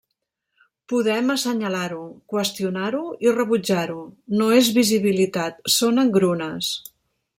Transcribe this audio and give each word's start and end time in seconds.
Podem 0.93 1.27
assenyalar-ho, 1.33 1.99
qüestionar-ho 2.33 3.01
i 3.27 3.33
rebutjar-ho: 3.35 4.01
no 4.41 4.49
és 4.61 4.73
visibilitat, 4.79 5.61
són 5.77 6.05
engrunes. 6.07 6.73